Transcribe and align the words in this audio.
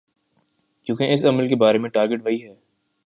کیونکہ 0.85 1.13
اس 1.13 1.25
عمل 1.25 1.47
کے 1.47 1.55
بڑے 1.55 1.87
ٹارگٹ 1.87 2.25
وہی 2.25 2.47
ہیں۔ 2.47 2.55